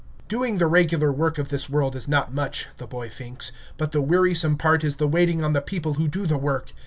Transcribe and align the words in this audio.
Doing 0.27 0.57
the 0.57 0.65
regular 0.65 1.11
work 1.11 1.37
of 1.37 1.49
this 1.49 1.69
world 1.69 1.95
is 1.95 2.07
not 2.07 2.33
much, 2.33 2.69
the 2.77 2.87
boy 2.87 3.07
thinks, 3.07 3.51
but 3.77 3.91
the 3.91 4.01
wearisome 4.01 4.57
part 4.57 4.83
is 4.83 4.95
the 4.95 5.07
waiting 5.07 5.43
on 5.43 5.53
the 5.53 5.61
people 5.61 5.93
who 5.93 6.07
do 6.07 6.25
the 6.25 6.39
work. 6.39 6.71